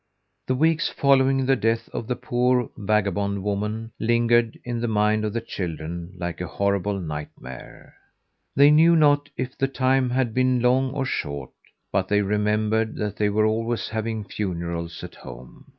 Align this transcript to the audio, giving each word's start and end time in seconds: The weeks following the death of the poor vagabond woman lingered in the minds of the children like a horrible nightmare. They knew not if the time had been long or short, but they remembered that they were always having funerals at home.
The 0.47 0.55
weeks 0.55 0.89
following 0.89 1.45
the 1.45 1.55
death 1.55 1.87
of 1.89 2.07
the 2.07 2.15
poor 2.15 2.71
vagabond 2.75 3.43
woman 3.43 3.91
lingered 3.99 4.57
in 4.65 4.81
the 4.81 4.87
minds 4.87 5.27
of 5.27 5.33
the 5.33 5.41
children 5.41 6.15
like 6.17 6.41
a 6.41 6.47
horrible 6.47 6.99
nightmare. 6.99 7.93
They 8.55 8.71
knew 8.71 8.95
not 8.95 9.29
if 9.37 9.55
the 9.55 9.67
time 9.67 10.09
had 10.09 10.33
been 10.33 10.59
long 10.59 10.89
or 10.89 11.05
short, 11.05 11.51
but 11.91 12.07
they 12.07 12.23
remembered 12.23 12.95
that 12.95 13.17
they 13.17 13.29
were 13.29 13.45
always 13.45 13.89
having 13.89 14.23
funerals 14.23 15.03
at 15.03 15.13
home. 15.13 15.67